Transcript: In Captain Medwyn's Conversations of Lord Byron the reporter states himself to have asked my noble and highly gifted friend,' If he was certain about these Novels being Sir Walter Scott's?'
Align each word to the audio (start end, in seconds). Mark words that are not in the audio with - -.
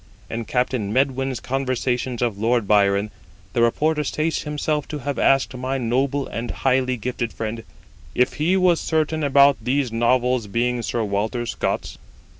In 0.31 0.45
Captain 0.45 0.91
Medwyn's 0.91 1.39
Conversations 1.39 2.23
of 2.23 2.39
Lord 2.39 2.67
Byron 2.67 3.11
the 3.53 3.61
reporter 3.61 4.03
states 4.03 4.41
himself 4.41 4.87
to 4.87 4.97
have 4.97 5.19
asked 5.19 5.55
my 5.55 5.77
noble 5.77 6.25
and 6.25 6.49
highly 6.49 6.97
gifted 6.97 7.31
friend,' 7.31 7.63
If 8.15 8.33
he 8.41 8.57
was 8.57 8.81
certain 8.81 9.23
about 9.23 9.57
these 9.61 9.91
Novels 9.91 10.47
being 10.47 10.81
Sir 10.81 11.03
Walter 11.03 11.45
Scott's?' 11.45 11.99